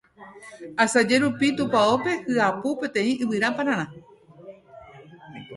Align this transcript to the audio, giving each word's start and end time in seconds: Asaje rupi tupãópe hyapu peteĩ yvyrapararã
Asaje 0.83 1.15
rupi 1.23 1.47
tupãópe 1.59 2.11
hyapu 2.29 2.69
peteĩ 2.81 3.11
yvyrapararã 3.21 3.85